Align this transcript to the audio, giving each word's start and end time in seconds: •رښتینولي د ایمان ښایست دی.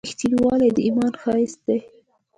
•رښتینولي 0.07 0.69
د 0.75 0.77
ایمان 0.87 1.13
ښایست 1.21 1.59
دی. 1.67 1.79